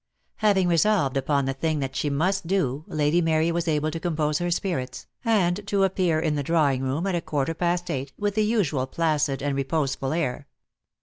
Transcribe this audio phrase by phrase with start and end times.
[0.37, 4.39] Having resolved upon the thing that she must do Lady Mary was able to compose
[4.39, 8.33] her spirits, and to appear in the drawing room at a quarter past eight, with
[8.33, 10.47] the usual' placid and reposeful air.